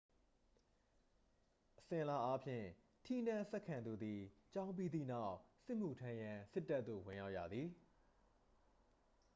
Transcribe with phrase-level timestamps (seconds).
[1.79, 2.65] အစဉ်အလာအားဖြင့်
[3.03, 4.19] ထီးနန်းဆက်ခံသူသည်
[4.53, 7.67] ကျောင်းပြီးသည့်နောက် စစ်မှုထမ်းရန် စစ်တပ်သို့ ဝင်ရောက်ရသည်